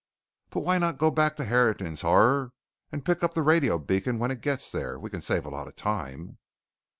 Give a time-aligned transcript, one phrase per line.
[0.49, 2.53] "But why not go back to Harrigan's Horror
[2.91, 4.97] and pick up the radio beacon when it gets there?
[4.97, 6.39] We can save a lot of time."